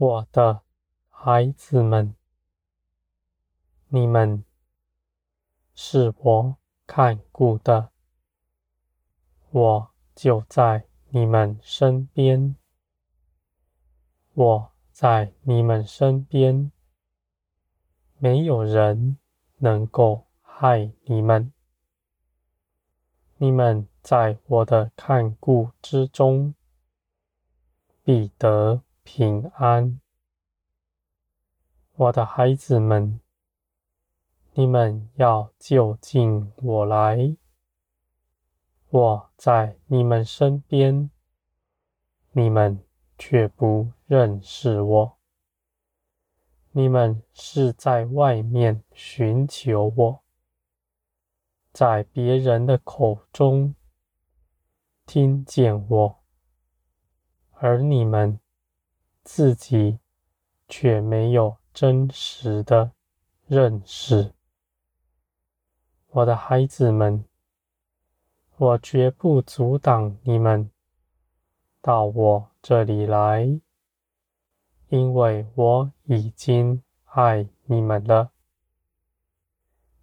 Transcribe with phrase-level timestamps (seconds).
[0.00, 0.62] 我的
[1.10, 2.14] 孩子们，
[3.88, 4.44] 你们
[5.74, 7.90] 是我看顾的，
[9.50, 12.54] 我就在你们身边，
[14.34, 16.70] 我在你们身边，
[18.18, 19.18] 没有人
[19.56, 21.52] 能够害你们，
[23.38, 26.54] 你们在我的看顾之中，
[28.04, 30.02] 必得平安，
[31.94, 33.18] 我的孩子们，
[34.52, 37.34] 你们要就近我来。
[38.90, 41.10] 我在你们身边，
[42.32, 42.84] 你们
[43.16, 45.16] 却不认识我。
[46.72, 50.22] 你们是在外面寻求我，
[51.72, 53.74] 在别人的口中
[55.06, 56.18] 听见我。
[57.54, 58.38] 而你们
[59.30, 59.98] 自己
[60.68, 62.92] 却没有真实的
[63.46, 64.32] 认识，
[66.06, 67.26] 我的孩子们，
[68.56, 70.70] 我绝不阻挡你们
[71.82, 73.60] 到我这里来，
[74.88, 78.30] 因为我已经爱你们了。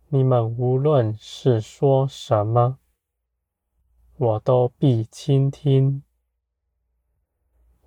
[0.09, 2.77] 你们无论是说什么，
[4.17, 6.03] 我都必倾听。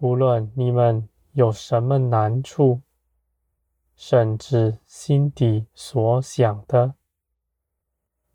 [0.01, 1.09] 无论你们
[1.39, 2.83] 有什么难处，
[3.95, 6.97] 甚至心底所想的，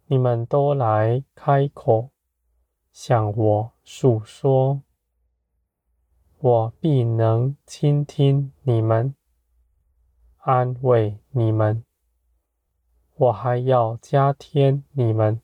[0.05, 2.11] 你们都来开口
[2.93, 4.83] 向我诉说，
[6.39, 9.13] 我必能倾听你们，
[10.37, 11.83] 安慰你们，
[13.15, 15.41] 我还要加添你们，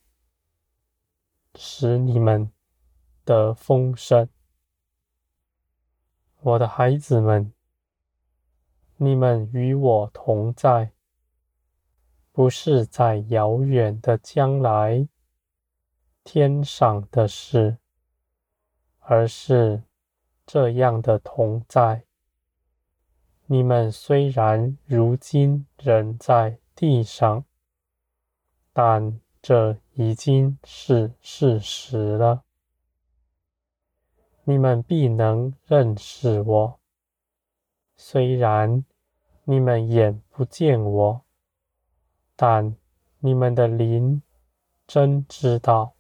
[1.56, 2.50] 使你们
[3.26, 4.30] 得丰盛。
[6.42, 7.52] 我的孩子们，
[8.96, 10.94] 你们与我同在，
[12.32, 15.10] 不是在遥远的将来，
[16.24, 17.78] 天上的事，
[19.00, 19.84] 而是
[20.46, 22.06] 这样的同在。
[23.48, 27.44] 你们虽然如今仍在地上，
[28.72, 32.46] 但这已经是事实了。
[34.50, 36.80] 你们必能认识我，
[37.96, 38.84] 虽然
[39.44, 41.22] 你们眼不见我，
[42.36, 42.76] 但
[43.20, 44.24] 你们的灵
[44.88, 45.94] 真知道，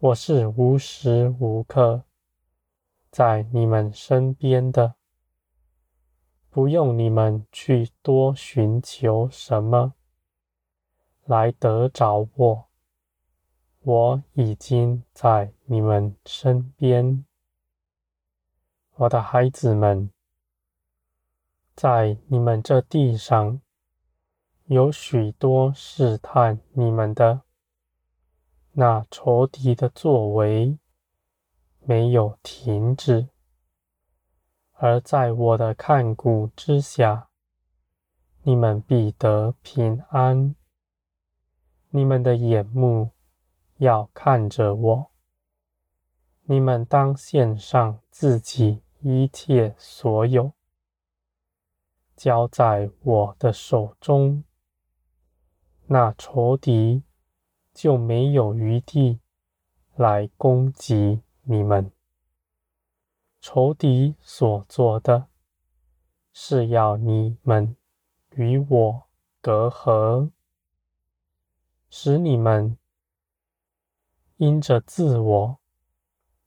[0.00, 2.02] 我是无时无刻
[3.12, 4.96] 在你们身边的，
[6.50, 9.94] 不用你们去多寻求什么
[11.26, 12.69] 来得着我。
[13.82, 17.24] 我已经在你们身边，
[18.96, 20.10] 我的孩子们，
[21.74, 23.62] 在你们这地上，
[24.66, 27.40] 有许多试探你们的，
[28.72, 30.78] 那仇敌的作为
[31.78, 33.28] 没有停止，
[34.74, 37.30] 而在我的看顾之下，
[38.42, 40.54] 你们必得平安，
[41.88, 43.12] 你们的眼目。
[43.80, 45.10] 要看着我，
[46.42, 50.52] 你们当献上自己一切所有，
[52.14, 54.44] 交在我的手中，
[55.86, 57.04] 那仇敌
[57.72, 59.18] 就没有余地
[59.94, 61.90] 来攻击你们。
[63.40, 65.28] 仇敌所做的，
[66.34, 67.74] 是要你们
[68.32, 69.02] 与我
[69.40, 70.30] 隔阂，
[71.88, 72.76] 使你们。
[74.40, 75.58] 因着自我，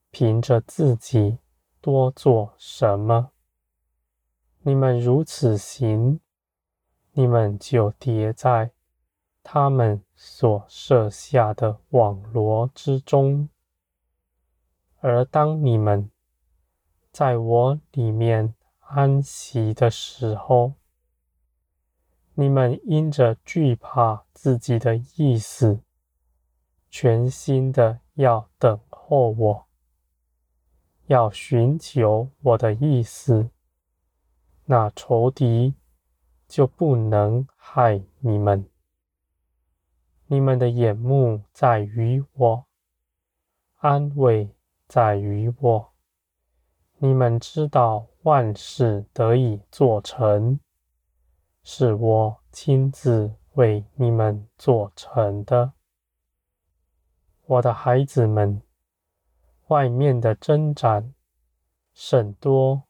[0.10, 1.38] 凭着自己
[1.80, 3.30] 多做什么，
[4.64, 6.20] 你们如此行，
[7.12, 8.72] 你们就跌在
[9.44, 13.48] 他们所设下的网罗之中。
[15.00, 16.10] 而当你们
[17.12, 20.74] 在我里面安息的时候，
[22.34, 25.84] 你们因着惧怕自己的意思。
[26.96, 29.66] 全心的要等候我，
[31.08, 33.50] 要寻求我的意思，
[34.66, 35.74] 那仇敌
[36.48, 38.70] 就不能害你们。
[40.28, 42.66] 你们的眼目在于我，
[43.78, 44.48] 安慰
[44.88, 45.94] 在于我。
[47.00, 50.60] 你们知道万事得以做成，
[51.64, 55.74] 是我亲自为你们做成的。
[57.54, 58.64] 我的孩子们，
[59.68, 61.14] 外面的征战
[61.94, 62.82] 甚多，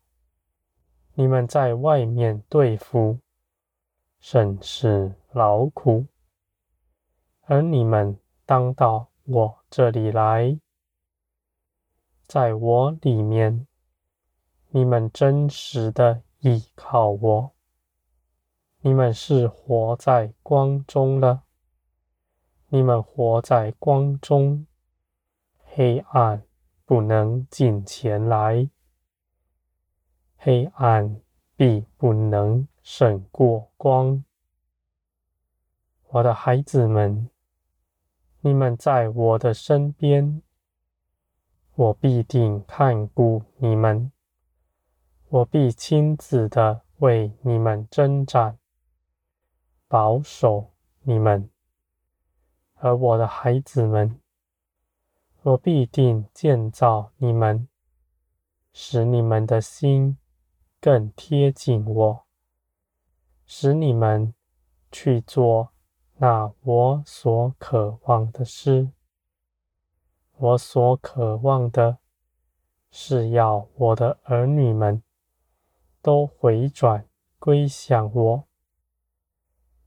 [1.15, 3.19] 你们在外面对付，
[4.21, 6.05] 甚是劳苦，
[7.41, 10.57] 而你们当到我这里来，
[12.25, 13.67] 在我里面，
[14.69, 17.51] 你们真实的依靠我，
[18.79, 21.43] 你们是活在光中了。
[22.73, 24.65] 你们活在光中，
[25.59, 26.41] 黑暗
[26.85, 28.67] 不能近前来。
[30.37, 31.21] 黑暗
[31.55, 34.23] 必不能胜过光。
[36.07, 37.29] 我的孩子们，
[38.41, 40.41] 你们在我的身边，
[41.75, 44.11] 我必定看顾你们，
[45.29, 48.57] 我必亲自的为你们征战，
[49.87, 50.71] 保守
[51.03, 51.47] 你们。
[52.83, 54.19] 而我的孩子们，
[55.41, 57.69] 我必定建造你们，
[58.73, 60.17] 使你们的心。
[60.81, 62.25] 更贴近我，
[63.45, 64.33] 使你们
[64.91, 65.69] 去做
[66.17, 68.89] 那我所渴望的事。
[70.35, 71.99] 我所渴望的
[72.91, 75.01] 是要我的儿女们
[76.01, 77.07] 都回转
[77.39, 78.43] 归向我，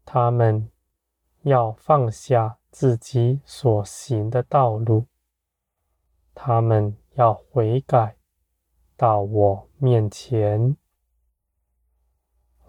[0.07, 0.71] 他们
[1.47, 5.07] 要放下自己所行的道路，
[6.35, 8.17] 他们要悔改
[8.97, 10.77] 到我面前。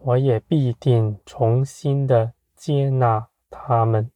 [0.02, 4.12] 我也必定重新的接纳他们，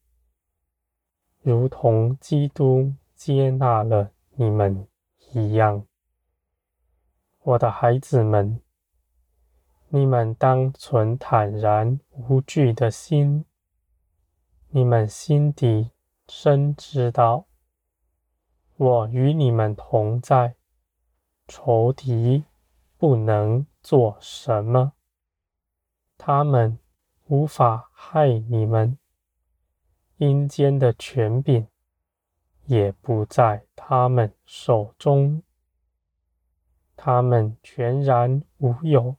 [1.41, 4.87] 如同基督接纳了你们
[5.31, 5.87] 一样。
[7.41, 8.61] 我的孩子们，
[9.89, 13.43] 你们当存坦然无惧的心。
[14.73, 15.91] 你们心底
[16.29, 17.45] 深知道，
[18.77, 20.55] 我与你们同在，
[21.45, 22.45] 仇敌
[22.97, 24.93] 不能做什么。
[26.17, 26.79] 他们
[27.25, 28.97] 无法害你们，
[30.15, 31.67] 阴间的权柄
[32.63, 35.43] 也不在他们手中。
[36.95, 39.17] 他们全然无有，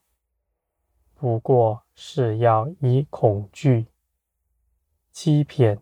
[1.15, 3.92] 不过是要以恐惧、
[5.13, 5.79] 欺骗、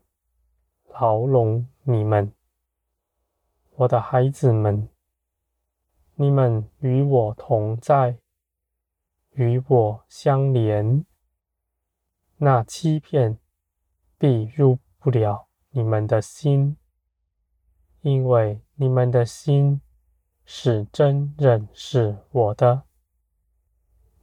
[0.88, 2.32] 牢笼你们。
[3.76, 4.88] 我的孩子们，
[6.16, 8.18] 你们与我同在，
[9.30, 11.06] 与我相连。
[12.38, 13.38] 那欺骗
[14.18, 16.76] 必入不了你们的心，
[18.00, 19.80] 因为你们的心
[20.44, 22.82] 是真认识我的。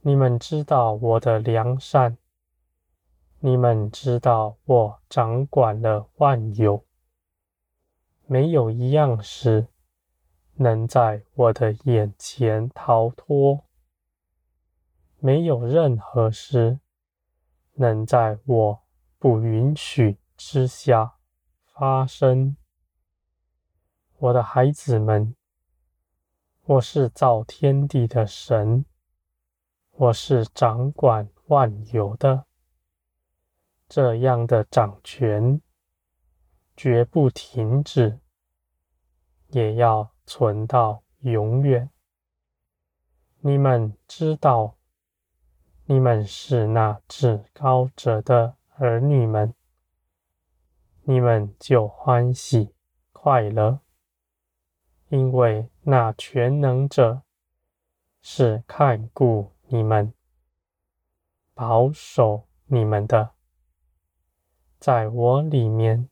[0.02, 2.18] 你们知道我的良善，
[3.40, 6.84] 你们知道我掌管了万有，
[8.26, 9.68] 没有一样事
[10.54, 13.64] 能在我的眼前逃脱，
[15.18, 16.80] 没有任何事。
[17.80, 18.82] 能在我
[19.20, 21.14] 不允许之下
[21.64, 22.56] 发生，
[24.16, 25.36] 我的孩子们，
[26.64, 28.84] 我是造天地的神，
[29.92, 32.47] 我是掌管万有的，
[33.88, 35.60] 这样的掌权
[36.76, 38.20] 绝不停止，
[39.48, 41.90] 也要存到永远。
[43.40, 44.74] 你们知道。
[45.90, 49.54] 你们是那至高者的儿女们，
[51.04, 52.74] 你们就欢喜
[53.10, 53.80] 快乐，
[55.08, 57.22] 因为那全能者
[58.20, 60.12] 是看顾你们、
[61.54, 63.30] 保守你们的。
[64.78, 66.08] 在我里面，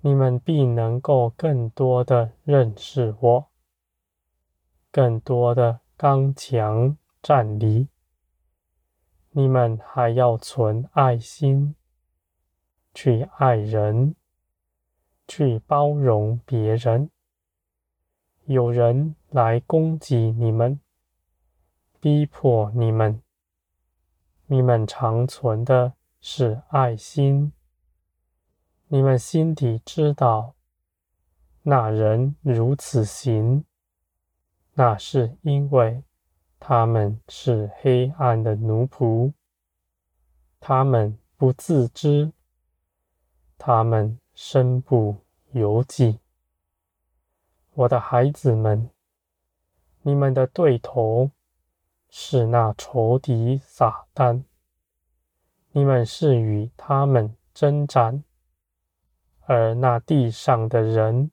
[0.00, 3.46] 你们必能够更多的认识我，
[4.90, 7.88] 更多的刚强站立。
[9.30, 11.76] 你们还要存爱心，
[12.92, 14.16] 去爱人，
[15.28, 17.08] 去包容别人。
[18.46, 20.80] 有人来攻击你们，
[22.00, 23.22] 逼迫你们，
[24.46, 27.52] 你们常存的是爱心。
[28.92, 30.54] 你们心底知道，
[31.62, 33.64] 那人如此行，
[34.74, 36.02] 那是因为。
[36.62, 39.32] 他们是黑暗的奴仆，
[40.58, 42.32] 他们不自知，
[43.56, 45.16] 他们身不
[45.52, 46.18] 由己。
[47.72, 48.90] 我的孩子们，
[50.02, 51.30] 你们的对头
[52.10, 54.42] 是那仇敌撒旦，
[55.72, 58.22] 你们是与他们征战，
[59.52, 61.32] 而那地上的人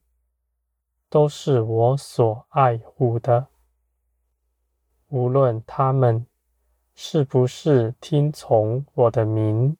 [1.08, 3.46] 都是我所爱护的。
[5.10, 6.26] 无论他们
[6.96, 9.78] 是不是听从我的名，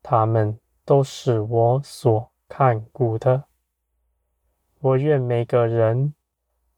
[0.00, 3.46] 他们都是我所看顾的。
[4.78, 6.14] 我愿每个人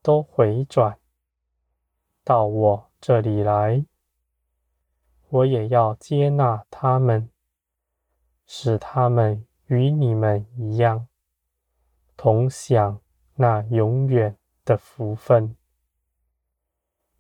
[0.00, 0.99] 都回转
[2.25, 3.85] 到我这里来，
[5.28, 7.28] 我也要接纳他们，
[8.47, 11.07] 使他们与你们一样，
[12.17, 13.00] 同享
[13.37, 15.57] 那永远的福分。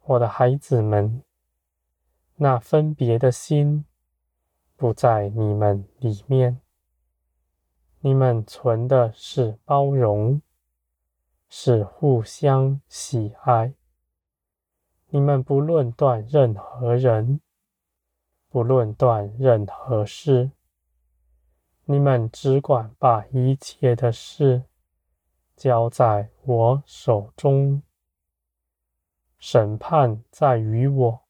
[0.02, 1.22] 我的孩子们。
[2.42, 3.84] 那分别的心
[4.74, 6.58] 不在你们里面，
[8.00, 10.40] 你们存的是包容，
[11.50, 13.74] 是互相喜爱。
[15.10, 17.42] 你们不论断任何人，
[18.48, 20.50] 不论断任何事，
[21.90, 24.62] 你们只管把一切的事
[25.56, 27.82] 交在我手中。
[29.40, 31.22] 审判在于我。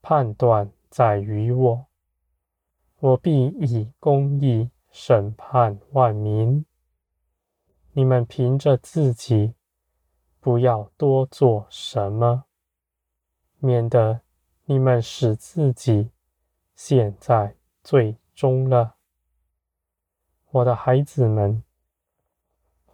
[0.00, 1.86] 判断在于我，
[3.00, 6.64] 我必以公义审判万民。
[7.94, 9.54] 你们凭着自己，
[10.38, 12.44] 不要多做什么，
[13.58, 14.20] 免得
[14.66, 16.12] 你们使自己
[16.76, 18.97] 陷在罪中了。
[20.50, 21.62] 我的孩子们，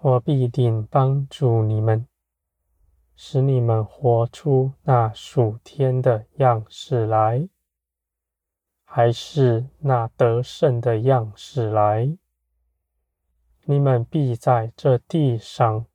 [0.00, 2.08] 我必定帮助你们。
[3.14, 7.48] 使你们活出那属天的样式来，
[8.82, 12.18] 还是那得胜的样式来？
[13.66, 15.86] 你们必在这地上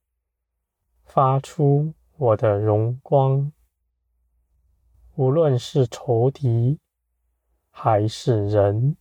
[1.03, 3.51] 发出我的荣光。
[5.15, 6.79] 无论是仇敌
[7.69, 8.95] 还是人，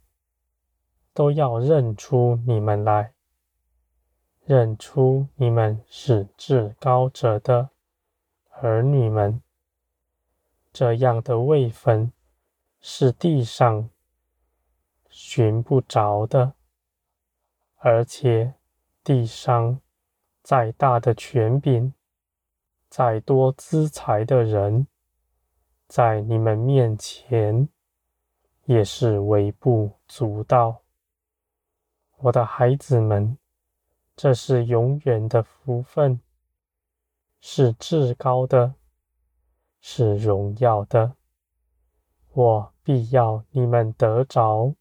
[1.19, 3.13] 都要认出你们来，
[4.45, 7.71] 认出你们是至高者的。
[8.61, 9.43] 儿女们，
[10.73, 12.13] 这样的位分
[12.81, 13.91] 是地上
[15.09, 16.53] 寻不着的，
[17.79, 18.55] 而且
[19.03, 19.81] 地上
[20.45, 21.93] 再大的权柄、
[22.89, 24.87] 再多资财的人，
[25.89, 27.69] 在你们面前
[28.67, 30.83] 也是微不足道。
[32.21, 33.39] 我的孩子们，
[34.17, 36.21] 这是永远的福分。
[37.41, 38.75] 是至高的，
[39.81, 41.15] 是荣耀的。
[42.33, 44.75] 我必要你们得着，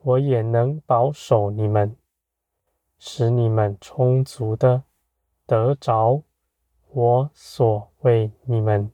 [0.00, 1.94] 我也能保守你们，
[2.98, 4.84] 使你们充足的
[5.44, 6.22] 得着
[6.88, 8.90] 我所为你们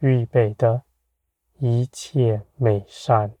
[0.00, 0.82] 预备的
[1.58, 3.32] 一切美善。